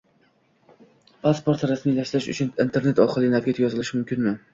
Pasport 1.25 1.65
rasmiylashtirish 1.71 2.29
uchun 2.33 2.49
Internet 2.65 3.03
orqali 3.05 3.31
navbatga 3.35 3.65
yozilish 3.67 3.93
mumkinmi? 3.99 4.35